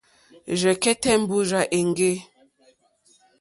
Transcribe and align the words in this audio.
Rzɛ̀kɛ́tɛ́ 0.59 1.15
mbúrzà 1.21 1.61
èŋɡê. 1.77 2.11